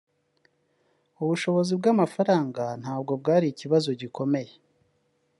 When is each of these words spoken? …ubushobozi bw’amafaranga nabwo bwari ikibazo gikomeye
…ubushobozi 1.21 1.71
bw’amafaranga 1.79 2.63
nabwo 2.81 3.11
bwari 3.21 3.45
ikibazo 3.49 3.89
gikomeye 4.01 4.53